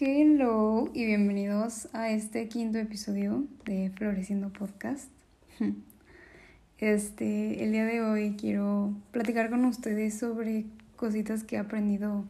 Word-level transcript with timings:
Hello 0.00 0.88
y 0.94 1.06
bienvenidos 1.06 1.88
a 1.92 2.10
este 2.10 2.46
quinto 2.46 2.78
episodio 2.78 3.48
de 3.64 3.90
Floreciendo 3.96 4.52
Podcast. 4.52 5.10
Este, 6.78 7.64
el 7.64 7.72
día 7.72 7.84
de 7.84 8.00
hoy 8.00 8.36
quiero 8.38 8.94
platicar 9.10 9.50
con 9.50 9.64
ustedes 9.64 10.16
sobre 10.16 10.66
cositas 10.94 11.42
que 11.42 11.56
he 11.56 11.58
aprendido 11.58 12.24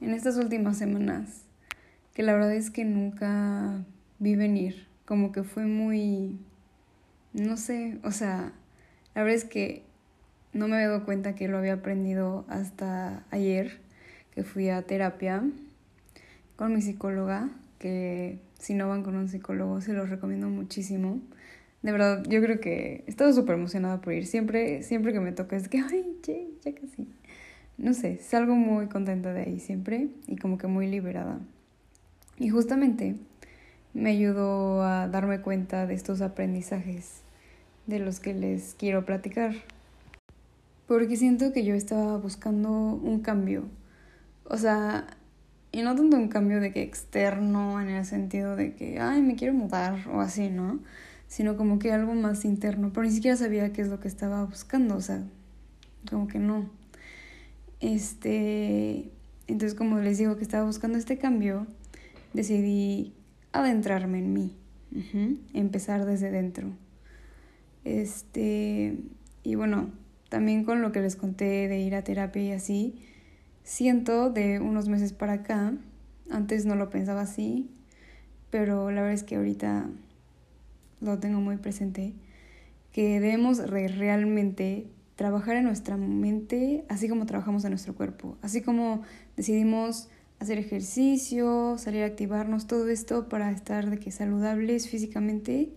en 0.00 0.14
estas 0.14 0.36
últimas 0.36 0.78
semanas, 0.78 1.42
que 2.14 2.22
la 2.22 2.34
verdad 2.34 2.54
es 2.54 2.70
que 2.70 2.84
nunca 2.84 3.84
vi 4.20 4.36
venir, 4.36 4.86
como 5.04 5.32
que 5.32 5.42
fue 5.42 5.66
muy, 5.66 6.38
no 7.32 7.56
sé, 7.56 7.98
o 8.04 8.12
sea, 8.12 8.52
la 9.16 9.24
verdad 9.24 9.38
es 9.38 9.44
que 9.44 9.82
no 10.52 10.68
me 10.68 10.76
había 10.76 10.90
dado 10.90 11.04
cuenta 11.04 11.34
que 11.34 11.48
lo 11.48 11.58
había 11.58 11.72
aprendido 11.72 12.44
hasta 12.48 13.24
ayer, 13.32 13.80
que 14.36 14.44
fui 14.44 14.68
a 14.68 14.82
terapia 14.82 15.42
con 16.56 16.74
mi 16.74 16.82
psicóloga, 16.82 17.50
que 17.78 18.38
si 18.58 18.74
no 18.74 18.88
van 18.88 19.02
con 19.02 19.16
un 19.16 19.28
psicólogo 19.28 19.80
se 19.80 19.92
los 19.92 20.08
recomiendo 20.08 20.48
muchísimo. 20.48 21.20
De 21.82 21.92
verdad, 21.92 22.24
yo 22.26 22.40
creo 22.40 22.60
que 22.60 23.04
he 23.06 23.10
estado 23.10 23.32
súper 23.32 23.56
emocionada 23.56 24.00
por 24.00 24.14
ir. 24.14 24.26
Siempre, 24.26 24.82
siempre 24.82 25.12
que 25.12 25.20
me 25.20 25.32
toca 25.32 25.56
es 25.56 25.68
que, 25.68 25.78
ay, 25.78 26.16
ya, 26.22 26.34
ya 26.62 26.74
casi. 26.74 27.06
No 27.76 27.92
sé, 27.92 28.18
salgo 28.18 28.54
muy 28.54 28.86
contenta 28.86 29.32
de 29.32 29.42
ahí 29.42 29.60
siempre 29.60 30.08
y 30.26 30.36
como 30.36 30.58
que 30.58 30.66
muy 30.66 30.86
liberada. 30.86 31.40
Y 32.38 32.48
justamente 32.48 33.16
me 33.92 34.10
ayudó 34.10 34.82
a 34.82 35.08
darme 35.08 35.40
cuenta 35.40 35.86
de 35.86 35.94
estos 35.94 36.20
aprendizajes 36.20 37.22
de 37.86 37.98
los 37.98 38.20
que 38.20 38.32
les 38.32 38.74
quiero 38.74 39.04
platicar. 39.04 39.54
Porque 40.86 41.16
siento 41.16 41.52
que 41.52 41.64
yo 41.64 41.74
estaba 41.74 42.16
buscando 42.18 42.70
un 42.70 43.20
cambio. 43.20 43.64
O 44.44 44.56
sea, 44.56 45.06
y 45.74 45.82
no 45.82 45.96
tanto 45.96 46.16
un 46.16 46.28
cambio 46.28 46.60
de 46.60 46.72
que 46.72 46.82
externo 46.82 47.80
en 47.80 47.88
el 47.88 48.04
sentido 48.04 48.54
de 48.54 48.74
que, 48.74 49.00
ay, 49.00 49.20
me 49.22 49.34
quiero 49.34 49.54
mudar 49.54 50.06
o 50.08 50.20
así, 50.20 50.48
¿no? 50.48 50.78
Sino 51.26 51.56
como 51.56 51.80
que 51.80 51.90
algo 51.90 52.14
más 52.14 52.44
interno, 52.44 52.92
pero 52.92 53.04
ni 53.04 53.12
siquiera 53.12 53.36
sabía 53.36 53.72
qué 53.72 53.82
es 53.82 53.88
lo 53.88 53.98
que 53.98 54.06
estaba 54.06 54.44
buscando, 54.44 54.94
o 54.94 55.00
sea, 55.00 55.24
como 56.08 56.28
que 56.28 56.38
no. 56.38 56.70
Este, 57.80 59.10
entonces 59.48 59.74
como 59.74 59.98
les 59.98 60.16
digo 60.16 60.36
que 60.36 60.44
estaba 60.44 60.64
buscando 60.64 60.96
este 60.96 61.18
cambio, 61.18 61.66
decidí 62.34 63.12
adentrarme 63.50 64.18
en 64.18 64.32
mí, 64.32 64.56
empezar 65.54 66.04
desde 66.04 66.30
dentro. 66.30 66.68
Este, 67.82 68.96
y 69.42 69.56
bueno, 69.56 69.90
también 70.28 70.62
con 70.62 70.82
lo 70.82 70.92
que 70.92 71.00
les 71.00 71.16
conté 71.16 71.66
de 71.66 71.80
ir 71.80 71.96
a 71.96 72.04
terapia 72.04 72.42
y 72.42 72.52
así, 72.52 72.94
Siento 73.64 74.28
de 74.28 74.60
unos 74.60 74.90
meses 74.90 75.14
para 75.14 75.32
acá, 75.32 75.72
antes 76.30 76.66
no 76.66 76.76
lo 76.76 76.90
pensaba 76.90 77.22
así, 77.22 77.70
pero 78.50 78.90
la 78.90 79.00
verdad 79.00 79.14
es 79.14 79.22
que 79.22 79.36
ahorita 79.36 79.88
lo 81.00 81.18
tengo 81.18 81.40
muy 81.40 81.56
presente, 81.56 82.12
que 82.92 83.20
debemos 83.20 83.58
realmente 83.70 84.86
trabajar 85.16 85.56
en 85.56 85.64
nuestra 85.64 85.96
mente 85.96 86.84
así 86.90 87.08
como 87.08 87.24
trabajamos 87.24 87.64
en 87.64 87.70
nuestro 87.70 87.94
cuerpo, 87.94 88.36
así 88.42 88.60
como 88.60 89.00
decidimos 89.34 90.10
hacer 90.40 90.58
ejercicio, 90.58 91.78
salir 91.78 92.02
a 92.02 92.06
activarnos, 92.06 92.66
todo 92.66 92.86
esto 92.90 93.30
para 93.30 93.50
estar 93.50 93.88
de 93.88 93.98
que 93.98 94.10
saludables 94.10 94.90
físicamente 94.90 95.72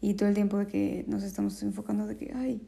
y 0.00 0.14
todo 0.14 0.28
el 0.28 0.36
tiempo 0.36 0.58
de 0.58 0.68
que 0.68 1.04
nos 1.08 1.24
estamos 1.24 1.60
enfocando 1.64 2.06
de 2.06 2.16
que, 2.16 2.32
ay, 2.32 2.62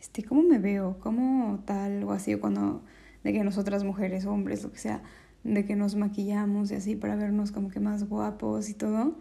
este, 0.00 0.24
¿cómo 0.24 0.42
me 0.42 0.58
veo? 0.58 0.98
¿Cómo 0.98 1.62
tal? 1.64 2.02
O 2.02 2.10
así, 2.10 2.34
cuando 2.34 2.82
de 3.24 3.32
que 3.32 3.42
nosotras 3.42 3.82
mujeres, 3.82 4.26
hombres, 4.26 4.62
lo 4.62 4.70
que 4.70 4.78
sea, 4.78 5.02
de 5.42 5.64
que 5.64 5.76
nos 5.76 5.96
maquillamos 5.96 6.70
y 6.70 6.74
así 6.74 6.94
para 6.94 7.16
vernos 7.16 7.52
como 7.52 7.70
que 7.70 7.80
más 7.80 8.08
guapos 8.08 8.68
y 8.68 8.74
todo, 8.74 9.18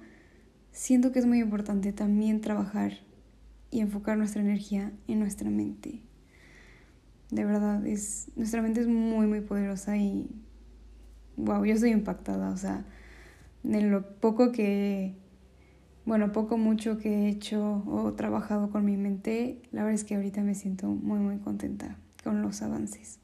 siento 0.71 1.11
que 1.11 1.19
es 1.19 1.25
muy 1.25 1.39
importante 1.39 1.93
también 1.93 2.41
trabajar 2.41 2.93
y 3.71 3.79
enfocar 3.79 4.17
nuestra 4.17 4.41
energía 4.41 4.91
en 5.07 5.19
nuestra 5.19 5.49
mente. 5.49 6.03
De 7.31 7.45
verdad, 7.45 7.85
es, 7.87 8.31
nuestra 8.35 8.61
mente 8.61 8.81
es 8.81 8.87
muy, 8.87 9.25
muy 9.25 9.41
poderosa 9.41 9.97
y, 9.97 10.29
wow, 11.37 11.65
yo 11.65 11.73
estoy 11.73 11.91
impactada, 11.91 12.51
o 12.51 12.57
sea, 12.57 12.85
de 13.63 13.81
lo 13.81 14.19
poco 14.19 14.51
que, 14.51 15.15
bueno, 16.05 16.31
poco, 16.31 16.57
mucho 16.57 16.99
que 16.99 17.09
he 17.09 17.29
hecho 17.29 17.83
o 17.87 18.13
trabajado 18.13 18.69
con 18.69 18.85
mi 18.85 18.97
mente, 18.97 19.61
la 19.71 19.83
verdad 19.83 19.95
es 19.95 20.03
que 20.03 20.15
ahorita 20.15 20.41
me 20.43 20.53
siento 20.53 20.87
muy, 20.87 21.19
muy 21.19 21.39
contenta 21.39 21.97
con 22.23 22.41
los 22.41 22.61
avances. 22.61 23.22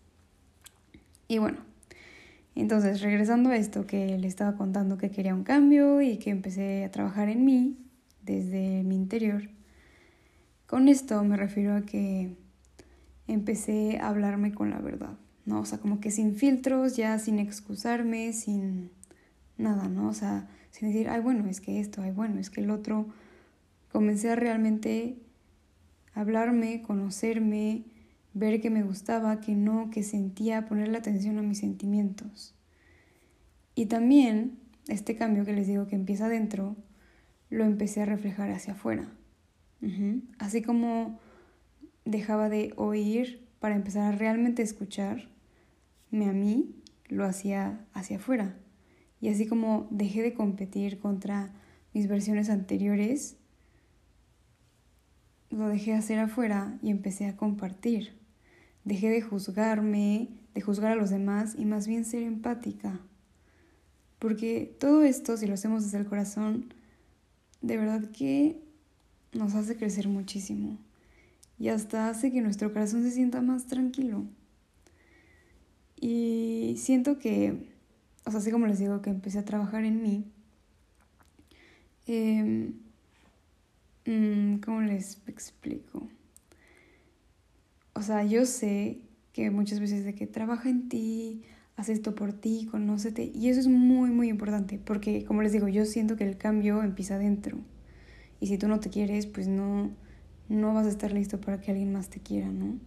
Y 1.29 1.37
bueno, 1.37 1.59
entonces 2.55 3.01
regresando 3.01 3.51
a 3.51 3.55
esto 3.55 3.85
que 3.85 4.17
le 4.17 4.27
estaba 4.27 4.57
contando 4.57 4.97
que 4.97 5.11
quería 5.11 5.35
un 5.35 5.43
cambio 5.43 6.01
y 6.01 6.17
que 6.17 6.31
empecé 6.31 6.83
a 6.83 6.91
trabajar 6.91 7.29
en 7.29 7.45
mí 7.45 7.77
desde 8.23 8.83
mi 8.83 8.95
interior, 8.95 9.43
con 10.65 10.87
esto 10.87 11.23
me 11.23 11.37
refiero 11.37 11.75
a 11.75 11.81
que 11.81 12.35
empecé 13.27 13.99
a 13.99 14.09
hablarme 14.09 14.55
con 14.55 14.71
la 14.71 14.79
verdad, 14.79 15.17
¿no? 15.45 15.59
O 15.59 15.65
sea, 15.65 15.77
como 15.77 15.99
que 15.99 16.09
sin 16.09 16.35
filtros, 16.35 16.97
ya 16.97 17.19
sin 17.19 17.37
excusarme, 17.37 18.33
sin 18.33 18.89
nada, 19.55 19.87
¿no? 19.87 20.09
O 20.09 20.13
sea, 20.15 20.49
sin 20.71 20.87
decir, 20.87 21.09
ay, 21.09 21.21
bueno, 21.21 21.47
es 21.47 21.61
que 21.61 21.79
esto, 21.79 22.01
ay, 22.01 22.11
bueno, 22.11 22.39
es 22.39 22.49
que 22.49 22.61
el 22.61 22.71
otro. 22.71 23.05
Comencé 23.91 24.31
a 24.31 24.35
realmente 24.35 25.17
hablarme, 26.15 26.81
conocerme, 26.81 27.83
ver 28.33 28.61
que 28.61 28.69
me 28.69 28.83
gustaba, 28.83 29.41
que 29.41 29.55
no, 29.55 29.89
que 29.89 30.03
sentía, 30.03 30.67
ponerle 30.67 30.97
atención 30.97 31.37
a 31.37 31.41
mis 31.41 31.59
sentimientos. 31.59 32.55
Y 33.75 33.85
también 33.87 34.59
este 34.87 35.15
cambio 35.15 35.45
que 35.45 35.53
les 35.53 35.67
digo 35.67 35.87
que 35.87 35.95
empieza 35.95 36.25
adentro, 36.25 36.75
lo 37.49 37.63
empecé 37.63 38.01
a 38.01 38.05
reflejar 38.05 38.51
hacia 38.51 38.73
afuera. 38.73 39.09
Así 40.37 40.61
como 40.61 41.19
dejaba 42.03 42.49
de 42.49 42.73
oír 42.75 43.47
para 43.59 43.75
empezar 43.75 44.13
a 44.13 44.17
realmente 44.17 44.61
escucharme 44.61 45.29
a 46.11 46.33
mí, 46.33 46.75
lo 47.07 47.25
hacía 47.25 47.85
hacia 47.93 48.17
afuera. 48.17 48.55
Y 49.21 49.29
así 49.29 49.47
como 49.47 49.87
dejé 49.89 50.21
de 50.21 50.33
competir 50.33 50.99
contra 50.99 51.53
mis 51.93 52.07
versiones 52.07 52.49
anteriores, 52.49 53.37
lo 55.49 55.67
dejé 55.67 55.93
hacer 55.93 56.19
afuera 56.19 56.77
y 56.81 56.89
empecé 56.89 57.25
a 57.25 57.35
compartir. 57.35 58.18
Dejé 58.89 59.11
de 59.11 59.21
juzgarme, 59.21 60.29
de 60.55 60.61
juzgar 60.61 60.93
a 60.93 60.95
los 60.95 61.11
demás 61.11 61.53
y 61.55 61.65
más 61.65 61.87
bien 61.87 62.05
ser 62.05 62.23
empática. 62.23 62.99
Porque 64.17 64.75
todo 64.79 65.03
esto, 65.03 65.37
si 65.37 65.45
lo 65.45 65.53
hacemos 65.53 65.83
desde 65.83 65.99
el 65.99 66.07
corazón, 66.07 66.73
de 67.61 67.77
verdad 67.77 68.09
que 68.09 68.59
nos 69.31 69.53
hace 69.53 69.77
crecer 69.77 70.07
muchísimo. 70.07 70.79
Y 71.59 71.67
hasta 71.67 72.09
hace 72.09 72.31
que 72.31 72.41
nuestro 72.41 72.73
corazón 72.73 73.03
se 73.03 73.11
sienta 73.11 73.43
más 73.43 73.67
tranquilo. 73.67 74.25
Y 76.01 76.73
siento 76.79 77.19
que, 77.19 77.69
o 78.25 78.31
sea, 78.31 78.39
así 78.39 78.49
como 78.49 78.65
les 78.65 78.79
digo 78.79 79.03
que 79.03 79.11
empecé 79.11 79.37
a 79.37 79.45
trabajar 79.45 79.85
en 79.85 80.01
mí, 80.01 80.25
eh, 82.07 82.73
¿cómo 84.65 84.81
les 84.81 85.19
explico? 85.27 86.09
O 87.99 88.01
sea, 88.01 88.23
yo 88.23 88.45
sé 88.45 89.01
que 89.33 89.51
muchas 89.51 89.81
veces 89.81 90.05
de 90.05 90.15
que 90.15 90.25
trabaja 90.25 90.69
en 90.69 90.87
ti, 90.87 91.41
haz 91.75 91.89
esto 91.89 92.15
por 92.15 92.31
ti, 92.31 92.65
conócete. 92.71 93.29
Y 93.35 93.49
eso 93.49 93.59
es 93.59 93.67
muy, 93.67 94.09
muy 94.09 94.29
importante, 94.29 94.79
porque 94.79 95.25
como 95.25 95.41
les 95.41 95.51
digo, 95.51 95.67
yo 95.67 95.83
siento 95.83 96.15
que 96.15 96.23
el 96.23 96.37
cambio 96.37 96.81
empieza 96.81 97.15
adentro. 97.15 97.57
Y 98.39 98.47
si 98.47 98.57
tú 98.57 98.69
no 98.69 98.79
te 98.79 98.89
quieres, 98.89 99.25
pues 99.25 99.49
no, 99.49 99.91
no 100.47 100.73
vas 100.73 100.85
a 100.85 100.89
estar 100.89 101.11
listo 101.11 101.41
para 101.41 101.59
que 101.59 101.71
alguien 101.71 101.91
más 101.91 102.09
te 102.09 102.21
quiera, 102.21 102.47
¿no? 102.49 102.79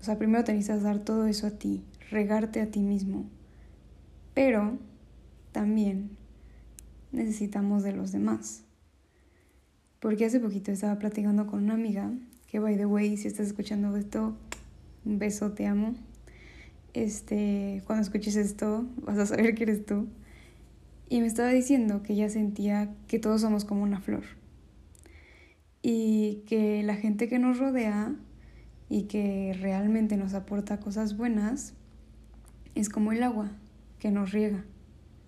O 0.00 0.02
sea, 0.02 0.16
primero 0.16 0.44
te 0.44 0.54
necesitas 0.54 0.82
dar 0.82 1.00
todo 1.00 1.26
eso 1.26 1.46
a 1.46 1.50
ti, 1.50 1.84
regarte 2.10 2.62
a 2.62 2.70
ti 2.70 2.80
mismo. 2.80 3.26
Pero 4.32 4.78
también 5.52 6.16
necesitamos 7.12 7.82
de 7.82 7.92
los 7.92 8.12
demás. 8.12 8.64
Porque 9.98 10.24
hace 10.24 10.40
poquito 10.40 10.72
estaba 10.72 10.98
platicando 10.98 11.46
con 11.46 11.64
una 11.64 11.74
amiga 11.74 12.10
que 12.50 12.58
by 12.58 12.76
the 12.76 12.86
way, 12.86 13.16
si 13.16 13.28
estás 13.28 13.46
escuchando 13.46 13.96
esto, 13.96 14.36
un 15.04 15.18
beso, 15.20 15.52
te 15.52 15.66
amo. 15.66 15.94
Este, 16.94 17.80
cuando 17.86 18.02
escuches 18.02 18.34
esto, 18.34 18.86
vas 19.02 19.18
a 19.18 19.26
saber 19.26 19.54
que 19.54 19.62
eres 19.62 19.86
tú. 19.86 20.08
Y 21.08 21.20
me 21.20 21.26
estaba 21.26 21.50
diciendo 21.50 22.02
que 22.02 22.14
ella 22.14 22.28
sentía 22.28 22.92
que 23.06 23.20
todos 23.20 23.40
somos 23.42 23.64
como 23.64 23.84
una 23.84 24.00
flor. 24.00 24.24
Y 25.80 26.42
que 26.48 26.82
la 26.82 26.96
gente 26.96 27.28
que 27.28 27.38
nos 27.38 27.58
rodea 27.58 28.16
y 28.88 29.04
que 29.04 29.56
realmente 29.60 30.16
nos 30.16 30.34
aporta 30.34 30.80
cosas 30.80 31.16
buenas 31.16 31.74
es 32.74 32.88
como 32.88 33.12
el 33.12 33.22
agua 33.22 33.52
que 34.00 34.10
nos 34.10 34.32
riega. 34.32 34.64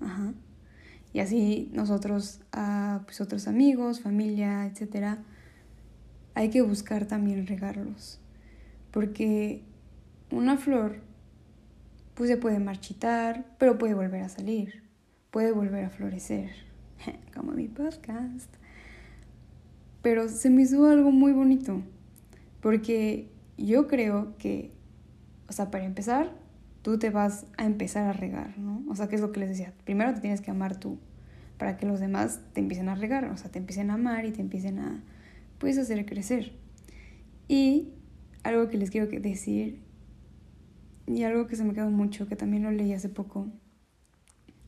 Ajá. 0.00 0.34
Y 1.12 1.20
así 1.20 1.70
nosotros, 1.72 2.40
a 2.50 3.02
pues 3.04 3.20
otros 3.20 3.46
amigos, 3.46 4.00
familia, 4.00 4.66
etcétera, 4.66 5.22
hay 6.34 6.50
que 6.50 6.62
buscar 6.62 7.06
también 7.06 7.46
regarlos, 7.46 8.20
porque 8.90 9.62
una 10.31 10.56
flor 10.56 11.00
pues 12.14 12.29
se 12.29 12.37
puede 12.37 12.58
marchitar, 12.58 13.44
pero 13.58 13.79
puede 13.79 13.94
volver 13.94 14.23
a 14.23 14.29
salir. 14.29 14.82
puede 15.31 15.50
volver 15.52 15.87
a 15.87 15.90
florecer, 15.90 16.50
como 17.34 17.52
mi 17.52 17.67
podcast. 17.69 18.55
Pero 20.02 20.29
se 20.29 20.50
me 20.50 20.62
hizo 20.62 20.87
algo 20.87 21.11
muy 21.11 21.32
bonito, 21.32 21.82
porque 22.61 23.31
yo 23.56 23.87
creo 23.87 24.37
que, 24.37 24.73
o 25.49 25.52
sea, 25.52 25.70
para 25.70 25.85
empezar, 25.85 26.32
tú 26.82 26.99
te 26.99 27.11
vas 27.11 27.46
a 27.56 27.64
empezar 27.64 28.08
a 28.08 28.12
regar, 28.12 28.58
¿no? 28.58 28.82
O 28.90 28.96
sea, 28.96 29.08
¿qué 29.08 29.14
es 29.14 29.23
lo 29.23 29.32
que 29.32 29.40
les 29.40 29.49
decía? 29.49 29.73
Primero 29.85 30.12
te 30.12 30.20
tienes 30.20 30.40
que 30.40 30.50
amar 30.50 30.76
tú, 30.78 30.99
para 31.56 31.76
que 31.76 31.87
los 31.87 32.00
demás 32.00 32.40
te 32.52 32.61
empiecen 32.61 32.88
a 32.88 32.94
regar, 32.94 33.25
o 33.26 33.37
sea, 33.37 33.50
te 33.50 33.58
empiecen 33.58 33.90
a 33.90 33.94
amar 33.94 34.26
y 34.26 34.32
te 34.32 34.40
empiecen 34.40 34.81
a, 34.81 35.02
pues, 35.62 35.79
hacer 35.79 36.05
crecer. 36.05 36.59
Y 37.47 37.93
algo 38.43 38.69
que 38.69 38.76
les 38.76 38.91
quiero 38.91 39.06
decir, 39.06 39.81
y 41.06 41.23
algo 41.23 41.47
que 41.47 41.55
se 41.55 41.62
me 41.62 41.73
quedó 41.73 41.88
mucho, 41.88 42.26
que 42.26 42.35
también 42.35 42.64
lo 42.64 42.73
leí 42.73 42.93
hace 42.93 43.09
poco, 43.09 43.47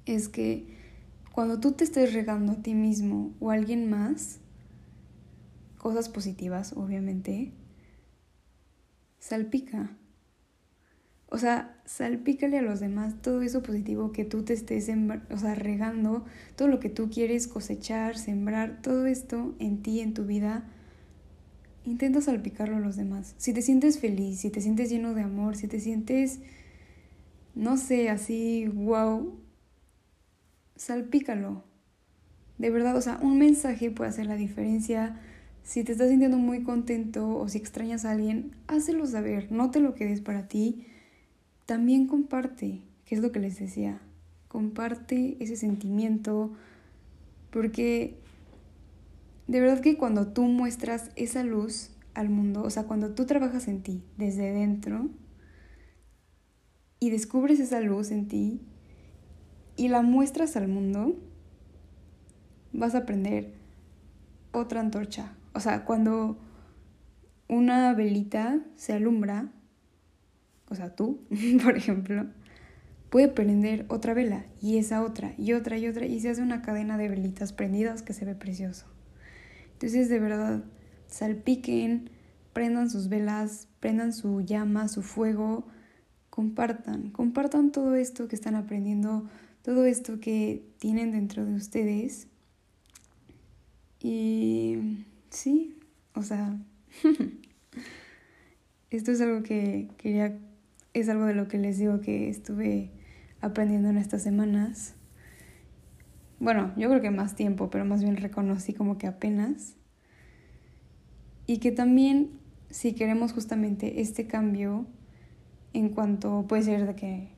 es 0.06 0.29
que 0.29 0.69
cuando 1.32 1.58
tú 1.58 1.73
te 1.73 1.82
estés 1.82 2.12
regando 2.12 2.52
a 2.52 2.62
ti 2.62 2.75
mismo 2.75 3.35
o 3.41 3.50
a 3.50 3.55
alguien 3.55 3.91
más, 3.91 4.38
cosas 5.76 6.08
positivas, 6.08 6.75
obviamente, 6.75 7.50
salpica. 9.19 9.96
O 11.26 11.38
sea, 11.38 11.76
salpícale 11.87 12.58
a 12.58 12.62
los 12.62 12.79
demás 12.79 13.20
todo 13.20 13.43
eso 13.43 13.64
positivo 13.64 14.12
que 14.12 14.25
tú 14.25 14.44
te 14.44 14.52
estés 14.52 14.88
o 14.88 15.38
sea, 15.38 15.56
regando, 15.56 16.25
todo 16.55 16.69
lo 16.69 16.79
que 16.79 16.88
tú 16.88 17.11
quieres 17.11 17.49
cosechar, 17.49 18.17
sembrar, 18.17 18.81
todo 18.81 19.06
esto 19.06 19.56
en 19.58 19.82
ti, 19.82 19.99
en 19.99 20.14
tu 20.14 20.25
vida. 20.25 20.70
Intenta 21.84 22.20
salpicarlo 22.20 22.76
a 22.76 22.81
los 22.81 22.96
demás. 22.96 23.34
Si 23.36 23.52
te 23.52 23.62
sientes 23.62 23.98
feliz, 23.98 24.40
si 24.40 24.50
te 24.50 24.60
sientes 24.60 24.90
lleno 24.90 25.14
de 25.14 25.22
amor, 25.22 25.56
si 25.56 25.69
te 25.69 25.81
sientes, 25.81 26.40
no 27.54 27.76
sé, 27.76 28.08
así, 28.08 28.66
wow, 28.69 29.38
salpícalo. 30.76 31.62
De 32.58 32.70
verdad, 32.70 32.96
o 32.96 33.00
sea, 33.00 33.19
un 33.20 33.38
mensaje 33.38 33.90
puede 33.90 34.10
hacer 34.10 34.26
la 34.26 34.36
diferencia. 34.36 35.20
Si 35.62 35.84
te 35.84 35.92
estás 35.92 36.08
sintiendo 36.08 36.38
muy 36.38 36.62
contento 36.62 37.36
o 37.36 37.48
si 37.48 37.58
extrañas 37.58 38.04
a 38.04 38.12
alguien, 38.12 38.52
hácelo 38.66 39.06
saber, 39.06 39.52
no 39.52 39.70
te 39.70 39.81
lo 39.81 39.94
quedes 39.94 40.20
para 40.20 40.48
ti 40.48 40.86
también 41.66 42.06
comparte, 42.06 42.82
que 43.06 43.14
es 43.14 43.20
lo 43.20 43.32
que 43.32 43.40
les 43.40 43.58
decía, 43.58 44.00
comparte 44.48 45.36
ese 45.40 45.56
sentimiento, 45.56 46.52
porque 47.50 48.19
de 49.46 49.61
verdad 49.61 49.81
que 49.81 49.96
cuando 49.96 50.29
tú 50.29 50.44
muestras 50.44 51.11
esa 51.17 51.43
luz 51.43 51.91
al 52.14 52.31
mundo, 52.31 52.62
o 52.62 52.70
sea, 52.70 52.85
cuando 52.85 53.14
tú 53.14 53.26
trabajas 53.26 53.69
en 53.69 53.82
ti 53.82 54.02
desde 54.17 54.52
dentro 54.52 55.11
y 57.00 57.11
descubres 57.11 57.61
esa 57.61 57.81
luz 57.81 58.11
en 58.11 58.29
ti 58.29 58.61
y 59.76 59.88
la 59.88 60.02
muestras 60.02 60.56
al 60.56 60.69
mundo, 60.69 61.17
vas 62.73 62.94
a 62.94 62.99
aprender 62.99 63.52
otra 64.52 64.81
antorcha. 64.81 65.37
O 65.52 65.61
sea, 65.61 65.85
cuando 65.85 66.38
una 67.49 67.93
velita 67.93 68.61
se 68.76 68.94
alumbra, 68.94 69.52
o 70.70 70.75
sea, 70.75 70.94
tú, 70.94 71.20
por 71.62 71.76
ejemplo, 71.76 72.26
puede 73.11 73.29
prender 73.29 73.85
otra 73.88 74.14
vela 74.14 74.46
y 74.62 74.79
esa 74.79 75.02
otra 75.02 75.35
y 75.37 75.52
otra 75.52 75.76
y 75.76 75.87
otra 75.87 76.06
y 76.06 76.20
se 76.20 76.31
hace 76.31 76.43
una 76.43 76.62
cadena 76.62 76.96
de 76.96 77.08
velitas 77.08 77.52
prendidas 77.52 78.02
que 78.02 78.12
se 78.12 78.25
ve 78.25 78.35
precioso. 78.35 78.94
Entonces, 79.84 80.08
de 80.08 80.19
verdad, 80.19 80.64
salpiquen, 81.08 82.08
prendan 82.54 82.88
sus 82.88 83.10
velas, 83.10 83.69
prendan 83.81 84.14
su 84.14 84.40
llama, 84.40 84.88
su 84.88 85.02
fuego, 85.02 85.66
compartan, 86.31 87.10
compartan 87.10 87.70
todo 87.70 87.94
esto 87.94 88.26
que 88.26 88.34
están 88.34 88.54
aprendiendo, 88.54 89.28
todo 89.60 89.84
esto 89.84 90.20
que 90.20 90.64
tienen 90.78 91.12
dentro 91.12 91.44
de 91.44 91.52
ustedes. 91.52 92.28
Y 94.00 95.04
sí, 95.28 95.76
o 96.14 96.22
sea, 96.22 96.56
esto 98.90 99.12
es 99.12 99.20
algo 99.20 99.42
que 99.42 99.90
quería 99.98 100.34
es 100.94 101.10
algo 101.10 101.26
de 101.26 101.34
lo 101.34 101.46
que 101.46 101.58
les 101.58 101.76
digo 101.76 102.00
que 102.00 102.31
estuve 102.31 102.90
aprendiendo 103.42 103.90
en 103.90 103.98
estas 103.98 104.22
semanas. 104.22 104.94
Bueno, 106.40 106.72
yo 106.76 106.88
creo 106.88 107.00
que 107.00 107.10
más 107.10 107.34
tiempo, 107.34 107.70
pero 107.70 107.84
más 107.84 108.02
bien 108.02 108.16
reconocí 108.16 108.72
como 108.75 108.98
que 108.98 109.06
apenas. 109.06 109.76
Y 111.46 111.58
que 111.58 111.72
también 111.72 112.31
si 112.70 112.94
queremos 112.94 113.32
justamente 113.32 114.00
este 114.00 114.26
cambio 114.26 114.86
en 115.72 115.90
cuanto 115.90 116.46
puede 116.48 116.62
ser 116.62 116.86
de 116.86 116.94
que 116.94 117.28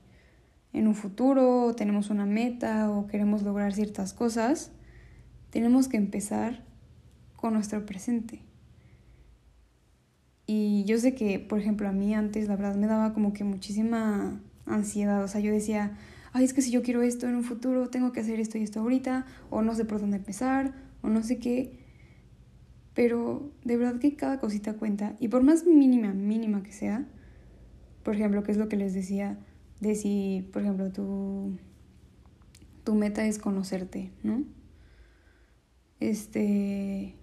en 0.72 0.87
un 0.87 0.94
futuro 0.94 1.75
tenemos 1.75 2.10
una 2.10 2.26
meta 2.26 2.90
o 2.90 3.06
queremos 3.06 3.43
lograr 3.43 3.72
ciertas 3.72 4.12
cosas, 4.12 4.72
tenemos 5.50 5.88
que 5.88 5.96
empezar 5.96 6.64
con 7.34 7.54
nuestro 7.54 7.84
presente. 7.87 8.43
Y 10.46 10.84
yo 10.84 10.98
sé 10.98 11.14
que, 11.14 11.38
por 11.38 11.58
ejemplo, 11.58 11.88
a 11.88 11.93
mí 11.93 12.14
antes, 12.14 12.46
la 12.46 12.56
verdad, 12.56 12.76
me 12.76 12.87
daba 12.87 13.12
como 13.12 13.32
que 13.32 13.43
muchísima 13.43 14.40
ansiedad. 14.64 15.22
O 15.25 15.28
sea, 15.28 15.40
yo 15.40 15.52
decía, 15.52 15.96
ay, 16.36 16.44
es 16.44 16.52
que 16.52 16.60
si 16.60 16.70
yo 16.70 16.82
quiero 16.82 17.00
esto 17.00 17.26
en 17.26 17.34
un 17.34 17.44
futuro, 17.44 17.88
tengo 17.88 18.12
que 18.12 18.20
hacer 18.20 18.40
esto 18.40 18.58
y 18.58 18.62
esto 18.62 18.80
ahorita, 18.80 19.24
o 19.48 19.62
no 19.62 19.74
sé 19.74 19.86
por 19.86 20.00
dónde 20.00 20.18
empezar, 20.18 20.74
o 21.00 21.08
no 21.08 21.22
sé 21.22 21.38
qué. 21.38 21.78
Pero 22.92 23.50
de 23.64 23.78
verdad 23.78 23.98
que 23.98 24.16
cada 24.16 24.38
cosita 24.38 24.74
cuenta. 24.74 25.16
Y 25.18 25.28
por 25.28 25.42
más 25.42 25.64
mínima, 25.66 26.12
mínima 26.12 26.62
que 26.62 26.72
sea, 26.72 27.06
por 28.02 28.16
ejemplo, 28.16 28.42
que 28.42 28.52
es 28.52 28.58
lo 28.58 28.68
que 28.68 28.76
les 28.76 28.92
decía, 28.92 29.38
de 29.80 29.94
si, 29.94 30.46
por 30.52 30.60
ejemplo, 30.60 30.92
tu, 30.92 31.56
tu 32.84 32.94
meta 32.94 33.26
es 33.26 33.38
conocerte, 33.38 34.12
¿no? 34.22 34.44
Este, 36.00 37.14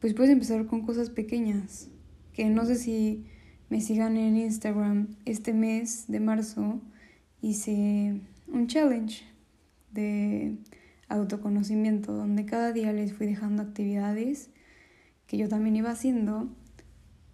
pues 0.00 0.14
puedes 0.14 0.32
empezar 0.32 0.66
con 0.66 0.84
cosas 0.84 1.10
pequeñas 1.10 1.90
que 2.32 2.50
no 2.50 2.64
sé 2.64 2.74
si 2.74 3.24
me 3.68 3.80
sigan 3.80 4.16
en 4.16 4.36
Instagram, 4.36 5.14
este 5.26 5.52
mes 5.52 6.06
de 6.08 6.18
marzo 6.18 6.80
hice 7.46 8.20
un 8.48 8.66
challenge 8.66 9.24
de 9.92 10.56
autoconocimiento 11.08 12.12
donde 12.12 12.44
cada 12.44 12.72
día 12.72 12.92
les 12.92 13.12
fui 13.12 13.26
dejando 13.26 13.62
actividades 13.62 14.50
que 15.28 15.36
yo 15.36 15.48
también 15.48 15.76
iba 15.76 15.90
haciendo 15.90 16.48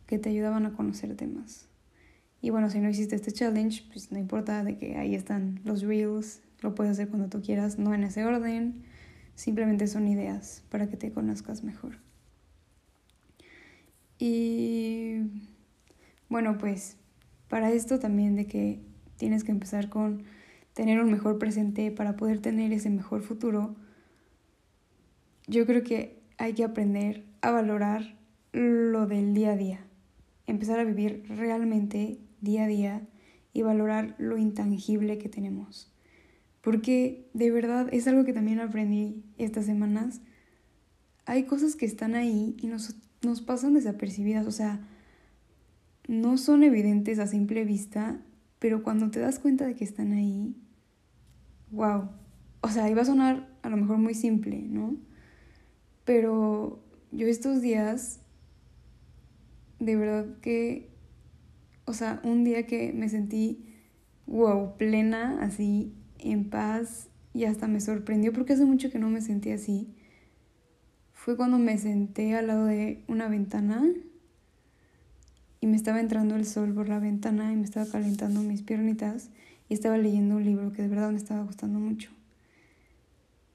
que 0.06 0.18
te 0.18 0.28
ayudaban 0.28 0.66
a 0.66 0.72
conocerte 0.74 1.26
más. 1.26 1.66
Y 2.42 2.50
bueno, 2.50 2.68
si 2.68 2.80
no 2.80 2.90
hiciste 2.90 3.16
este 3.16 3.32
challenge, 3.32 3.84
pues 3.90 4.12
no 4.12 4.18
importa 4.18 4.62
de 4.64 4.76
que 4.76 4.96
ahí 4.96 5.14
están 5.14 5.60
los 5.64 5.80
reels, 5.80 6.42
lo 6.60 6.74
puedes 6.74 6.92
hacer 6.92 7.08
cuando 7.08 7.28
tú 7.28 7.40
quieras, 7.40 7.78
no 7.78 7.94
en 7.94 8.04
ese 8.04 8.24
orden, 8.24 8.82
simplemente 9.34 9.86
son 9.86 10.08
ideas 10.08 10.62
para 10.68 10.90
que 10.90 10.98
te 10.98 11.10
conozcas 11.10 11.64
mejor. 11.64 11.96
Y 14.18 15.20
bueno, 16.28 16.58
pues 16.58 16.98
para 17.48 17.72
esto 17.72 17.98
también 17.98 18.36
de 18.36 18.46
que 18.46 18.91
tienes 19.16 19.44
que 19.44 19.52
empezar 19.52 19.88
con 19.88 20.24
tener 20.74 21.00
un 21.00 21.10
mejor 21.10 21.38
presente 21.38 21.90
para 21.90 22.16
poder 22.16 22.40
tener 22.40 22.72
ese 22.72 22.90
mejor 22.90 23.22
futuro, 23.22 23.74
yo 25.46 25.66
creo 25.66 25.82
que 25.82 26.20
hay 26.38 26.54
que 26.54 26.64
aprender 26.64 27.24
a 27.40 27.50
valorar 27.50 28.16
lo 28.52 29.06
del 29.06 29.34
día 29.34 29.52
a 29.52 29.56
día, 29.56 29.80
empezar 30.46 30.78
a 30.80 30.84
vivir 30.84 31.24
realmente 31.28 32.18
día 32.40 32.64
a 32.64 32.68
día 32.68 33.08
y 33.52 33.62
valorar 33.62 34.14
lo 34.18 34.38
intangible 34.38 35.18
que 35.18 35.28
tenemos. 35.28 35.92
Porque 36.60 37.28
de 37.34 37.50
verdad 37.50 37.88
es 37.92 38.06
algo 38.06 38.24
que 38.24 38.32
también 38.32 38.60
aprendí 38.60 39.24
estas 39.36 39.66
semanas. 39.66 40.20
Hay 41.26 41.44
cosas 41.44 41.76
que 41.76 41.86
están 41.86 42.14
ahí 42.14 42.56
y 42.60 42.68
nosotros 42.68 43.02
nos 43.22 43.40
pasan 43.40 43.74
desapercibidas, 43.74 44.46
o 44.46 44.52
sea, 44.52 44.80
no 46.08 46.36
son 46.38 46.62
evidentes 46.64 47.18
a 47.18 47.26
simple 47.26 47.64
vista, 47.64 48.20
pero 48.62 48.84
cuando 48.84 49.10
te 49.10 49.18
das 49.18 49.40
cuenta 49.40 49.66
de 49.66 49.74
que 49.74 49.82
están 49.82 50.12
ahí, 50.12 50.54
wow. 51.72 52.10
O 52.60 52.68
sea, 52.68 52.88
iba 52.88 53.02
a 53.02 53.04
sonar 53.04 53.48
a 53.62 53.68
lo 53.68 53.76
mejor 53.76 53.98
muy 53.98 54.14
simple, 54.14 54.62
¿no? 54.62 54.96
Pero 56.04 56.80
yo 57.10 57.26
estos 57.26 57.60
días, 57.60 58.20
de 59.80 59.96
verdad 59.96 60.38
que, 60.42 60.92
o 61.86 61.92
sea, 61.92 62.20
un 62.22 62.44
día 62.44 62.64
que 62.68 62.92
me 62.92 63.08
sentí, 63.08 63.66
wow, 64.28 64.76
plena, 64.76 65.42
así, 65.42 65.92
en 66.20 66.48
paz, 66.48 67.08
y 67.34 67.46
hasta 67.46 67.66
me 67.66 67.80
sorprendió 67.80 68.32
porque 68.32 68.52
hace 68.52 68.64
mucho 68.64 68.92
que 68.92 69.00
no 69.00 69.10
me 69.10 69.22
sentí 69.22 69.50
así 69.50 69.92
fue 71.12 71.36
cuando 71.36 71.58
me 71.58 71.78
senté 71.78 72.36
al 72.36 72.46
lado 72.46 72.66
de 72.66 73.02
una 73.08 73.26
ventana 73.26 73.82
y 75.62 75.68
me 75.68 75.76
estaba 75.76 76.00
entrando 76.00 76.34
el 76.34 76.44
sol 76.44 76.74
por 76.74 76.88
la 76.88 76.98
ventana 76.98 77.52
y 77.52 77.56
me 77.56 77.62
estaba 77.62 77.86
calentando 77.86 78.42
mis 78.42 78.62
piernitas 78.62 79.30
y 79.68 79.74
estaba 79.74 79.96
leyendo 79.96 80.36
un 80.36 80.44
libro 80.44 80.72
que 80.72 80.82
de 80.82 80.88
verdad 80.88 81.12
me 81.12 81.16
estaba 81.16 81.44
gustando 81.44 81.78
mucho. 81.78 82.10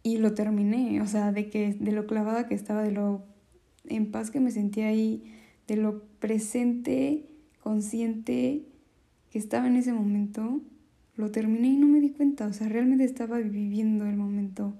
Y 0.03 0.17
lo 0.17 0.33
terminé, 0.33 1.01
o 1.01 1.05
sea, 1.05 1.33
de 1.33 1.49
que 1.49 1.73
de 1.73 1.91
lo 1.91 2.07
clavada 2.07 2.47
que 2.47 2.55
estaba, 2.55 2.81
de 2.81 2.93
lo 2.93 3.25
en 3.87 4.09
paz 4.09 4.31
que 4.31 4.39
me 4.39 4.51
sentía 4.51 4.87
ahí, 4.87 5.33
de 5.67 5.75
lo 5.75 6.01
presente, 6.19 7.25
consciente 7.61 8.63
que 9.29 9.37
estaba 9.37 9.67
en 9.67 9.75
ese 9.75 9.91
momento, 9.91 10.61
lo 11.17 11.29
terminé 11.29 11.67
y 11.67 11.75
no 11.75 11.87
me 11.87 11.99
di 11.99 12.11
cuenta, 12.11 12.47
o 12.47 12.53
sea, 12.53 12.69
realmente 12.69 13.03
estaba 13.03 13.37
viviendo 13.39 14.05
el 14.05 14.15
momento. 14.15 14.73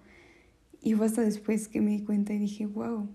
Y 0.82 0.94
fue 0.94 1.08
hasta 1.08 1.24
después 1.24 1.68
que 1.68 1.82
me 1.82 1.92
di 1.92 2.00
cuenta 2.04 2.34
y 2.34 2.38
dije, 2.38 2.68
wow, 2.68 3.10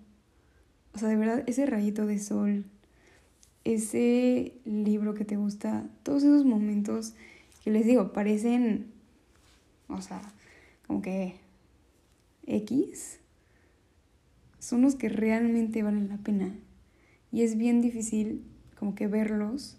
o 0.93 0.99
sea, 0.99 1.09
de 1.09 1.17
verdad, 1.17 1.45
ese 1.47 1.65
rayito 1.65 2.05
de 2.05 2.19
sol, 2.19 2.67
ese 3.65 4.55
libro 4.65 5.15
que 5.15 5.25
te 5.25 5.37
gusta, 5.37 5.89
todos 6.03 6.23
esos 6.23 6.45
momentos 6.45 7.15
que 7.63 7.71
les 7.71 7.87
digo, 7.87 8.13
parecen, 8.13 8.87
o 9.89 10.01
sea, 10.03 10.21
como 10.87 11.03
que 11.03 11.37
X, 12.47 13.21
son 14.59 14.83
los 14.83 14.95
que 14.95 15.09
realmente 15.09 15.83
valen 15.83 16.09
la 16.09 16.19
pena. 16.19 16.55
Y 17.31 17.43
es 17.43 17.57
bien 17.57 17.81
difícil 17.81 18.45
como 18.79 18.95
que 18.95 19.07
verlos, 19.07 19.77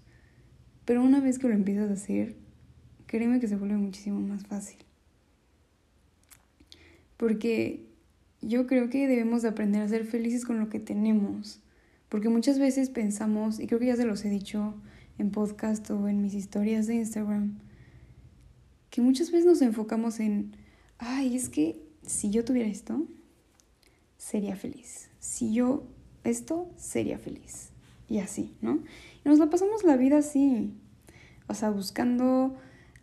pero 0.85 1.03
una 1.03 1.19
vez 1.19 1.39
que 1.39 1.47
lo 1.47 1.53
empiezas 1.53 1.89
a 1.89 1.93
hacer, 1.93 2.35
créeme 3.05 3.39
que 3.39 3.47
se 3.47 3.55
vuelve 3.55 3.77
muchísimo 3.77 4.19
más 4.19 4.45
fácil. 4.45 4.77
Porque 7.17 7.85
yo 8.41 8.67
creo 8.67 8.89
que 8.89 9.07
debemos 9.07 9.41
de 9.41 9.49
aprender 9.49 9.81
a 9.81 9.87
ser 9.87 10.05
felices 10.05 10.45
con 10.45 10.59
lo 10.59 10.69
que 10.69 10.79
tenemos. 10.79 11.62
Porque 12.13 12.29
muchas 12.29 12.59
veces 12.59 12.91
pensamos, 12.91 13.59
y 13.59 13.65
creo 13.65 13.79
que 13.79 13.87
ya 13.87 13.95
se 13.95 14.05
los 14.05 14.23
he 14.23 14.29
dicho 14.29 14.75
en 15.17 15.31
podcast 15.31 15.89
o 15.89 16.07
en 16.07 16.21
mis 16.21 16.35
historias 16.35 16.85
de 16.85 16.93
Instagram, 16.93 17.57
que 18.91 19.01
muchas 19.01 19.31
veces 19.31 19.47
nos 19.47 19.63
enfocamos 19.63 20.19
en, 20.19 20.55
ay, 20.99 21.35
es 21.35 21.49
que 21.49 21.81
si 22.03 22.29
yo 22.29 22.45
tuviera 22.45 22.69
esto, 22.69 23.07
sería 24.15 24.55
feliz. 24.55 25.09
Si 25.17 25.55
yo 25.55 25.87
esto, 26.23 26.69
sería 26.77 27.17
feliz. 27.17 27.69
Y 28.07 28.19
así, 28.19 28.53
¿no? 28.61 28.83
Y 29.25 29.27
nos 29.27 29.39
la 29.39 29.49
pasamos 29.49 29.83
la 29.83 29.97
vida 29.97 30.19
así. 30.19 30.71
O 31.47 31.55
sea, 31.55 31.71
buscando, 31.71 32.55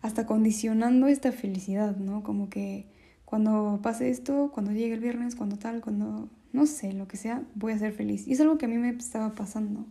hasta 0.03 0.25
condicionando 0.25 1.09
esta 1.09 1.33
felicidad, 1.33 1.97
¿no? 1.97 2.23
Como 2.23 2.49
que 2.49 2.87
cuando 3.25 3.81
pase 3.83 4.09
esto, 4.09 4.53
cuando 4.55 4.71
llegue 4.71 4.95
el 4.95 5.01
viernes, 5.01 5.35
cuando 5.35 5.59
tal, 5.59 5.81
cuando 5.81 6.29
no 6.53 6.67
sé, 6.67 6.93
lo 6.93 7.09
que 7.09 7.17
sea, 7.17 7.43
voy 7.55 7.73
a 7.73 7.79
ser 7.79 7.93
feliz. 7.93 8.27
Y 8.27 8.33
es 8.33 8.41
algo 8.41 8.59
que 8.59 8.67
a 8.67 8.69
mí 8.69 8.77
me 8.77 8.91
estaba 8.91 9.33
pasando, 9.33 9.87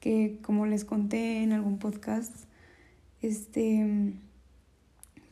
que 0.00 0.38
como 0.42 0.66
les 0.66 0.84
conté 0.84 1.42
en 1.42 1.52
algún 1.52 1.78
podcast, 1.78 2.44
este, 3.22 4.14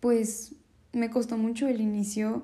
pues 0.00 0.54
me 0.92 1.10
costó 1.10 1.36
mucho 1.36 1.68
el 1.68 1.80
inicio 1.80 2.42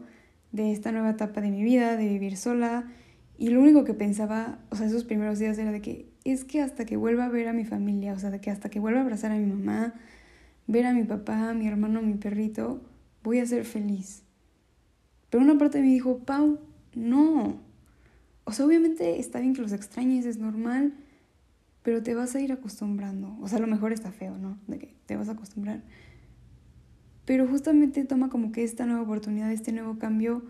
de 0.52 0.72
esta 0.72 0.92
nueva 0.92 1.10
etapa 1.10 1.40
de 1.40 1.50
mi 1.50 1.62
vida, 1.62 1.96
de 1.96 2.08
vivir 2.08 2.36
sola, 2.36 2.90
y 3.38 3.48
lo 3.48 3.60
único 3.60 3.84
que 3.84 3.94
pensaba, 3.94 4.58
o 4.70 4.76
sea, 4.76 4.86
esos 4.86 5.04
primeros 5.04 5.38
días 5.38 5.56
era 5.56 5.72
de 5.72 5.80
que 5.80 6.10
es 6.24 6.44
que 6.44 6.60
hasta 6.60 6.84
que 6.84 6.96
vuelva 6.96 7.24
a 7.24 7.28
ver 7.30 7.48
a 7.48 7.54
mi 7.54 7.64
familia, 7.64 8.12
o 8.12 8.18
sea, 8.18 8.30
de 8.30 8.40
que 8.40 8.50
hasta 8.50 8.68
que 8.68 8.80
vuelva 8.80 9.00
a 9.00 9.02
abrazar 9.02 9.32
a 9.32 9.36
mi 9.36 9.46
mamá, 9.46 9.94
ver 10.66 10.84
a 10.84 10.92
mi 10.92 11.04
papá, 11.04 11.48
a 11.50 11.54
mi 11.54 11.66
hermano, 11.66 12.00
a 12.00 12.02
mi 12.02 12.14
perrito, 12.14 12.82
voy 13.22 13.38
a 13.38 13.46
ser 13.46 13.64
feliz. 13.64 14.22
Pero 15.30 15.42
una 15.42 15.56
parte 15.56 15.78
de 15.78 15.84
mí 15.84 15.94
dijo, 15.94 16.18
Pau, 16.18 16.58
no. 16.94 17.69
O 18.44 18.52
sea, 18.52 18.66
obviamente 18.66 19.18
está 19.18 19.40
bien 19.40 19.54
que 19.54 19.62
los 19.62 19.72
extrañes, 19.72 20.26
es 20.26 20.38
normal, 20.38 20.94
pero 21.82 22.02
te 22.02 22.14
vas 22.14 22.34
a 22.34 22.40
ir 22.40 22.52
acostumbrando. 22.52 23.36
O 23.40 23.48
sea, 23.48 23.58
a 23.58 23.60
lo 23.60 23.66
mejor 23.66 23.92
está 23.92 24.12
feo, 24.12 24.36
¿no? 24.38 24.58
De 24.66 24.78
que 24.78 24.94
te 25.06 25.16
vas 25.16 25.28
a 25.28 25.32
acostumbrar. 25.32 25.82
Pero 27.24 27.46
justamente 27.46 28.04
toma 28.04 28.28
como 28.28 28.52
que 28.52 28.64
esta 28.64 28.86
nueva 28.86 29.02
oportunidad, 29.02 29.52
este 29.52 29.72
nuevo 29.72 29.98
cambio 29.98 30.42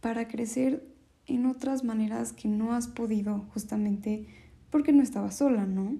para 0.00 0.28
crecer 0.28 0.86
en 1.26 1.46
otras 1.46 1.84
maneras 1.84 2.32
que 2.32 2.48
no 2.48 2.72
has 2.72 2.88
podido 2.88 3.46
justamente 3.52 4.26
porque 4.70 4.92
no 4.92 5.02
estabas 5.02 5.36
sola, 5.36 5.66
¿no? 5.66 5.96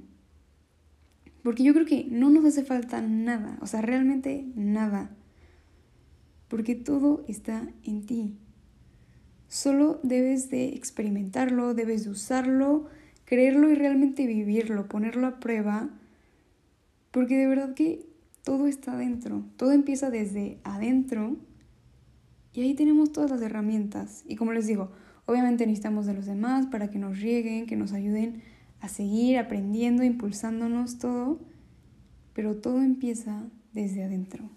Porque 1.42 1.62
yo 1.62 1.72
creo 1.72 1.86
que 1.86 2.06
no 2.10 2.30
nos 2.30 2.44
hace 2.44 2.64
falta 2.64 3.00
nada, 3.00 3.58
o 3.60 3.66
sea, 3.66 3.80
realmente 3.80 4.46
nada 4.54 5.10
porque 6.48 6.74
todo 6.74 7.24
está 7.28 7.68
en 7.84 8.06
ti. 8.06 8.34
Solo 9.48 9.98
debes 10.02 10.50
de 10.50 10.68
experimentarlo, 10.74 11.74
debes 11.74 12.04
de 12.04 12.10
usarlo, 12.10 12.86
creerlo 13.24 13.70
y 13.70 13.74
realmente 13.74 14.26
vivirlo, 14.26 14.88
ponerlo 14.88 15.26
a 15.26 15.40
prueba, 15.40 15.88
porque 17.10 17.36
de 17.36 17.46
verdad 17.46 17.74
que 17.74 18.06
todo 18.44 18.66
está 18.66 18.92
adentro, 18.92 19.44
todo 19.56 19.72
empieza 19.72 20.10
desde 20.10 20.58
adentro 20.64 21.36
y 22.52 22.62
ahí 22.62 22.74
tenemos 22.74 23.12
todas 23.12 23.30
las 23.30 23.42
herramientas. 23.42 24.24
Y 24.26 24.36
como 24.36 24.52
les 24.52 24.66
digo, 24.66 24.90
obviamente 25.26 25.66
necesitamos 25.66 26.06
de 26.06 26.14
los 26.14 26.26
demás 26.26 26.66
para 26.66 26.90
que 26.90 26.98
nos 26.98 27.20
rieguen, 27.20 27.66
que 27.66 27.76
nos 27.76 27.92
ayuden 27.92 28.42
a 28.80 28.88
seguir 28.88 29.38
aprendiendo, 29.38 30.02
impulsándonos 30.02 30.98
todo, 30.98 31.40
pero 32.34 32.56
todo 32.56 32.82
empieza 32.82 33.48
desde 33.72 34.04
adentro. 34.04 34.50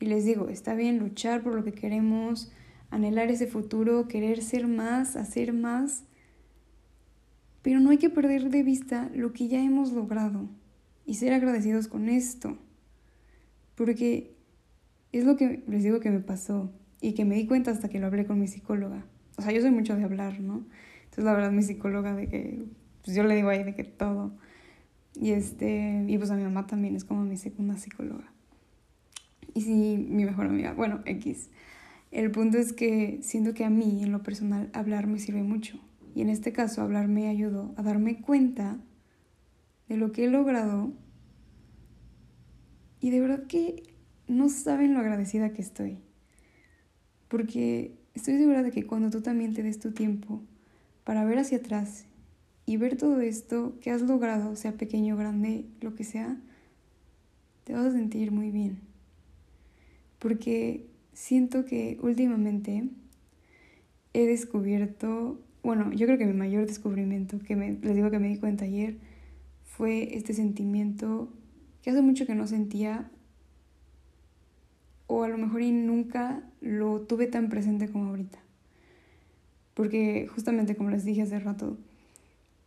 Y 0.00 0.06
les 0.06 0.24
digo, 0.24 0.48
está 0.48 0.74
bien 0.74 0.98
luchar 0.98 1.42
por 1.42 1.54
lo 1.54 1.64
que 1.64 1.72
queremos, 1.72 2.52
anhelar 2.90 3.30
ese 3.30 3.46
futuro, 3.46 4.06
querer 4.06 4.42
ser 4.42 4.68
más, 4.68 5.16
hacer 5.16 5.52
más, 5.52 6.04
pero 7.62 7.80
no 7.80 7.90
hay 7.90 7.98
que 7.98 8.10
perder 8.10 8.50
de 8.50 8.62
vista 8.62 9.10
lo 9.14 9.32
que 9.32 9.48
ya 9.48 9.60
hemos 9.60 9.92
logrado 9.92 10.48
y 11.04 11.14
ser 11.14 11.32
agradecidos 11.32 11.88
con 11.88 12.08
esto, 12.08 12.56
porque 13.74 14.36
es 15.12 15.24
lo 15.24 15.36
que 15.36 15.64
les 15.66 15.82
digo 15.82 16.00
que 16.00 16.10
me 16.10 16.20
pasó 16.20 16.70
y 17.00 17.14
que 17.14 17.24
me 17.24 17.34
di 17.34 17.46
cuenta 17.46 17.72
hasta 17.72 17.88
que 17.88 17.98
lo 17.98 18.06
hablé 18.06 18.24
con 18.26 18.38
mi 18.40 18.46
psicóloga. 18.46 19.04
O 19.36 19.42
sea, 19.42 19.52
yo 19.52 19.60
soy 19.60 19.70
mucho 19.70 19.96
de 19.96 20.04
hablar, 20.04 20.40
¿no? 20.40 20.64
Entonces 21.04 21.24
la 21.24 21.32
verdad 21.32 21.50
mi 21.50 21.62
psicóloga 21.62 22.14
de 22.14 22.28
que, 22.28 22.64
pues 23.04 23.16
yo 23.16 23.24
le 23.24 23.34
digo 23.34 23.48
ahí 23.48 23.64
de 23.64 23.74
que 23.74 23.84
todo. 23.84 24.32
Y 25.14 25.30
este, 25.30 26.04
y 26.06 26.18
pues 26.18 26.30
a 26.30 26.36
mi 26.36 26.44
mamá 26.44 26.66
también 26.66 26.94
es 26.94 27.04
como 27.04 27.24
mi 27.24 27.36
segunda 27.36 27.76
psicóloga 27.76 28.32
y 29.58 29.60
sí, 29.60 30.06
mi 30.08 30.24
mejor 30.24 30.46
amiga. 30.46 30.72
Bueno, 30.72 31.00
X. 31.04 31.50
El 32.12 32.30
punto 32.30 32.58
es 32.58 32.72
que 32.72 33.18
siento 33.22 33.54
que 33.54 33.64
a 33.64 33.70
mí, 33.70 34.04
en 34.04 34.12
lo 34.12 34.22
personal, 34.22 34.70
hablar 34.72 35.08
me 35.08 35.18
sirve 35.18 35.42
mucho. 35.42 35.80
Y 36.14 36.22
en 36.22 36.28
este 36.28 36.52
caso, 36.52 36.80
hablar 36.80 37.08
me 37.08 37.28
ayudó 37.28 37.74
a 37.76 37.82
darme 37.82 38.20
cuenta 38.20 38.78
de 39.88 39.96
lo 39.96 40.12
que 40.12 40.24
he 40.24 40.30
logrado. 40.30 40.92
Y 43.00 43.10
de 43.10 43.20
verdad 43.20 43.48
que 43.48 43.82
no 44.28 44.48
saben 44.48 44.94
lo 44.94 45.00
agradecida 45.00 45.52
que 45.52 45.62
estoy. 45.62 45.98
Porque 47.26 47.98
estoy 48.14 48.38
segura 48.38 48.62
de 48.62 48.70
que 48.70 48.86
cuando 48.86 49.10
tú 49.10 49.22
también 49.22 49.54
te 49.54 49.64
des 49.64 49.80
tu 49.80 49.90
tiempo 49.90 50.40
para 51.02 51.24
ver 51.24 51.40
hacia 51.40 51.58
atrás 51.58 52.06
y 52.64 52.76
ver 52.76 52.96
todo 52.96 53.20
esto 53.20 53.76
que 53.80 53.90
has 53.90 54.02
logrado, 54.02 54.54
sea 54.54 54.74
pequeño, 54.74 55.16
grande, 55.16 55.66
lo 55.80 55.96
que 55.96 56.04
sea, 56.04 56.36
te 57.64 57.72
vas 57.72 57.86
a 57.86 57.92
sentir 57.92 58.30
muy 58.30 58.52
bien 58.52 58.87
porque 60.18 60.86
siento 61.12 61.64
que 61.64 61.98
últimamente 62.02 62.88
he 64.14 64.26
descubierto, 64.26 65.40
bueno, 65.62 65.92
yo 65.92 66.06
creo 66.06 66.18
que 66.18 66.26
mi 66.26 66.32
mayor 66.32 66.66
descubrimiento, 66.66 67.38
que 67.38 67.56
me, 67.56 67.72
les 67.72 67.94
digo 67.94 68.10
que 68.10 68.18
me 68.18 68.28
di 68.28 68.38
cuenta 68.38 68.64
ayer, 68.64 68.96
fue 69.64 70.16
este 70.16 70.34
sentimiento 70.34 71.32
que 71.82 71.90
hace 71.90 72.02
mucho 72.02 72.26
que 72.26 72.34
no 72.34 72.46
sentía, 72.46 73.10
o 75.06 75.22
a 75.22 75.28
lo 75.28 75.38
mejor 75.38 75.62
y 75.62 75.72
nunca 75.72 76.42
lo 76.60 77.00
tuve 77.00 77.26
tan 77.26 77.48
presente 77.48 77.88
como 77.88 78.10
ahorita. 78.10 78.38
Porque 79.74 80.28
justamente 80.34 80.76
como 80.76 80.90
les 80.90 81.04
dije 81.04 81.22
hace 81.22 81.38
rato, 81.38 81.78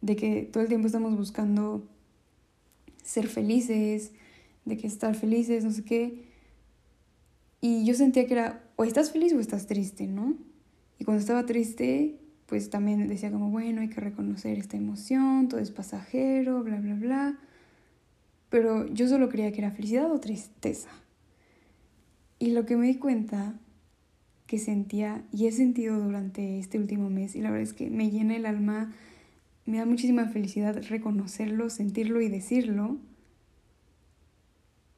de 0.01 0.15
que 0.15 0.43
todo 0.43 0.63
el 0.63 0.69
tiempo 0.69 0.87
estamos 0.87 1.15
buscando 1.15 1.85
ser 3.03 3.27
felices, 3.27 4.11
de 4.65 4.77
que 4.77 4.87
estar 4.87 5.15
felices, 5.15 5.63
no 5.63 5.71
sé 5.71 5.83
qué, 5.83 6.30
y 7.61 7.85
yo 7.85 7.93
sentía 7.93 8.25
que 8.25 8.33
era, 8.33 8.63
o 8.75 8.83
estás 8.83 9.11
feliz 9.11 9.33
o 9.33 9.39
estás 9.39 9.67
triste, 9.67 10.07
¿no? 10.07 10.35
Y 10.97 11.05
cuando 11.05 11.21
estaba 11.21 11.45
triste, 11.45 12.19
pues 12.47 12.71
también 12.71 13.07
decía 13.07 13.31
como, 13.31 13.51
bueno, 13.51 13.81
hay 13.81 13.89
que 13.89 14.01
reconocer 14.01 14.57
esta 14.57 14.77
emoción, 14.77 15.47
todo 15.47 15.59
es 15.59 15.69
pasajero, 15.69 16.63
bla, 16.63 16.79
bla, 16.79 16.95
bla. 16.95 17.39
Pero 18.49 18.87
yo 18.87 19.07
solo 19.07 19.29
creía 19.29 19.51
que 19.51 19.59
era 19.59 19.71
felicidad 19.71 20.11
o 20.11 20.19
tristeza. 20.19 20.89
Y 22.39 22.51
lo 22.51 22.65
que 22.65 22.75
me 22.75 22.87
di 22.87 22.95
cuenta 22.95 23.53
que 24.47 24.57
sentía 24.57 25.23
y 25.31 25.45
he 25.45 25.51
sentido 25.51 25.99
durante 25.99 26.59
este 26.59 26.79
último 26.79 27.11
mes, 27.11 27.35
y 27.35 27.41
la 27.41 27.51
verdad 27.51 27.63
es 27.63 27.73
que 27.73 27.91
me 27.91 28.09
llena 28.09 28.35
el 28.35 28.47
alma, 28.47 28.91
me 29.65 29.77
da 29.77 29.85
muchísima 29.85 30.27
felicidad 30.27 30.81
reconocerlo, 30.89 31.69
sentirlo 31.69 32.21
y 32.21 32.27
decirlo, 32.27 32.97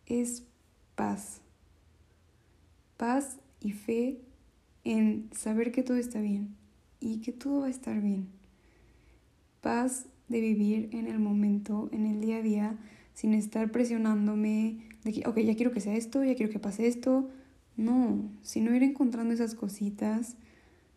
es 0.05 0.43
paz 0.95 1.42
paz 2.97 3.37
y 3.59 3.71
fe 3.71 4.19
en 4.83 5.29
saber 5.33 5.71
que 5.71 5.83
todo 5.83 5.97
está 5.97 6.19
bien 6.19 6.55
y 6.99 7.21
que 7.21 7.31
todo 7.31 7.61
va 7.61 7.67
a 7.67 7.69
estar 7.69 8.01
bien. 8.01 8.27
Paz 9.61 10.07
de 10.27 10.41
vivir 10.41 10.89
en 10.91 11.07
el 11.07 11.19
momento, 11.19 11.89
en 11.91 12.05
el 12.05 12.21
día 12.21 12.37
a 12.37 12.41
día, 12.41 12.77
sin 13.13 13.33
estar 13.33 13.71
presionándome 13.71 14.79
de 15.03 15.13
que, 15.13 15.27
ok, 15.27 15.39
ya 15.39 15.55
quiero 15.55 15.71
que 15.71 15.81
sea 15.81 15.95
esto, 15.95 16.23
ya 16.23 16.35
quiero 16.35 16.51
que 16.51 16.59
pase 16.59 16.87
esto. 16.87 17.29
No, 17.75 18.29
sino 18.41 18.75
ir 18.75 18.83
encontrando 18.83 19.33
esas 19.33 19.55
cositas, 19.55 20.35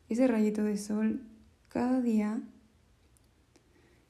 ese 0.08 0.26
rayito 0.26 0.62
de 0.62 0.76
sol 0.76 1.22
cada 1.68 2.00
día 2.00 2.40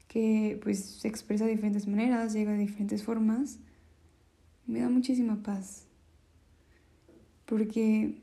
que 0.09 0.59
pues 0.63 0.85
se 0.85 1.09
expresa 1.09 1.45
de 1.45 1.53
diferentes 1.53 1.87
maneras, 1.87 2.33
llega 2.33 2.53
de 2.53 2.59
diferentes 2.59 3.03
formas, 3.03 3.59
Me 4.67 4.81
da 4.81 4.89
muchísima 4.89 5.43
paz. 5.43 5.86
Porque 7.47 8.23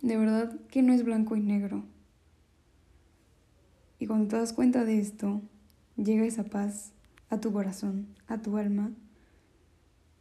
de 0.00 0.16
verdad 0.16 0.60
que 0.68 0.82
no 0.82 0.92
es 0.92 1.04
blanco 1.04 1.36
y 1.36 1.40
negro. 1.40 1.84
Y 3.98 4.06
cuando 4.06 4.28
te 4.28 4.36
das 4.36 4.52
cuenta 4.52 4.84
de 4.84 4.98
esto, 4.98 5.42
llega 5.96 6.24
esa 6.24 6.44
paz 6.44 6.92
a 7.30 7.40
tu 7.40 7.52
corazón, 7.52 8.06
a 8.26 8.42
tu 8.42 8.56
alma, 8.56 8.92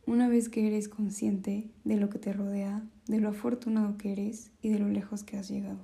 una 0.06 0.28
vez 0.28 0.50
que 0.50 0.68
eres 0.68 0.90
consciente 0.90 1.70
de 1.84 1.98
lo 1.98 2.10
que 2.10 2.20
te 2.20 2.34
rodea, 2.34 2.84
de 3.08 3.20
lo 3.20 3.30
afortunado 3.30 3.98
que 3.98 4.12
eres 4.12 4.52
y 4.62 4.70
de 4.70 4.80
lo 4.80 4.90
lejos 4.90 5.24
que 5.24 5.38
has 5.38 5.50
llegado. 5.50 5.80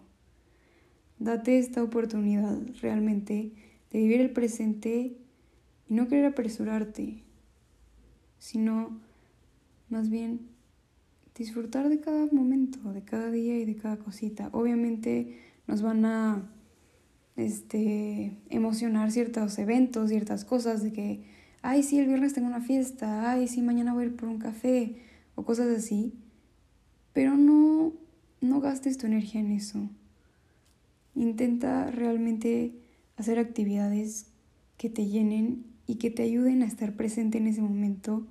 Date 1.19 1.57
esta 1.57 1.83
oportunidad 1.83 2.57
realmente 2.81 3.53
de 3.91 3.99
vivir 3.99 4.21
el 4.21 4.31
presente 4.31 5.17
y 5.89 5.93
no 5.93 6.07
querer 6.07 6.25
apresurarte, 6.25 7.23
sino 8.37 8.99
más 9.89 10.09
bien 10.09 10.47
disfrutar 11.39 11.89
de 11.89 11.99
cada 11.99 12.27
momento, 12.31 12.93
de 12.93 13.01
cada 13.01 13.31
día 13.31 13.57
y 13.57 13.65
de 13.65 13.75
cada 13.75 13.97
cosita. 13.97 14.49
Obviamente 14.51 15.39
nos 15.65 15.81
van 15.81 16.05
a 16.05 16.51
este, 17.35 18.37
emocionar 18.49 19.11
ciertos 19.11 19.57
eventos, 19.57 20.09
ciertas 20.09 20.45
cosas 20.45 20.83
de 20.83 20.93
que 20.93 21.39
ay, 21.61 21.83
sí, 21.83 21.99
el 21.99 22.07
viernes 22.07 22.33
tengo 22.33 22.47
una 22.47 22.61
fiesta, 22.61 23.31
ay, 23.31 23.47
sí, 23.47 23.61
mañana 23.61 23.93
voy 23.93 24.03
a 24.03 24.07
ir 24.07 24.15
por 24.15 24.29
un 24.29 24.39
café, 24.39 24.95
o 25.35 25.43
cosas 25.43 25.67
así. 25.69 26.13
Pero 27.13 27.35
no, 27.35 27.93
no 28.41 28.61
gastes 28.61 28.97
tu 28.97 29.07
energía 29.07 29.41
en 29.41 29.51
eso. 29.51 29.89
Intenta 31.15 31.91
realmente 31.91 32.75
hacer 33.17 33.39
actividades 33.39 34.27
que 34.77 34.89
te 34.89 35.07
llenen 35.07 35.65
y 35.87 35.95
que 35.95 36.11
te 36.11 36.23
ayuden 36.23 36.61
a 36.61 36.65
estar 36.65 36.95
presente 36.95 37.37
en 37.39 37.47
ese 37.47 37.61
momento 37.61 38.25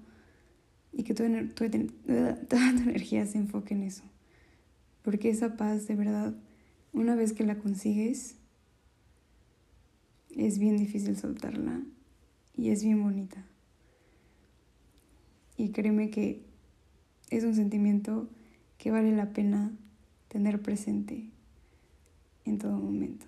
y 0.99 1.05
que 1.05 1.15
toda, 1.15 1.29
tu 1.49 2.57
energía 2.57 3.25
se 3.25 3.39
enfoque 3.39 3.73
en 3.73 3.85
eso. 3.85 4.03
Porque 5.03 5.31
esa 5.31 5.57
paz, 5.57 5.87
de 5.87 5.95
verdad, 5.95 6.35
una 6.93 7.15
vez 7.15 7.33
que 7.33 7.45
la 7.45 7.59
consigues, 7.59 8.35
es 10.37 10.59
bien 10.59 10.77
difícil 10.77 11.17
soltarla 11.17 11.81
y 12.57 12.71
es 12.71 12.83
bien 12.83 13.01
bonita. 13.01 13.47
Y 15.57 15.71
créeme 15.71 16.11
que 16.11 16.43
es 17.31 17.45
un 17.45 17.55
sentimiento 17.55 18.29
que 18.77 18.91
vale 18.91 19.13
la 19.13 19.33
pena 19.33 19.71
tener 20.27 20.61
presente 20.61 21.31
en 22.45 22.59
todo 22.59 22.77
momento. 22.77 23.27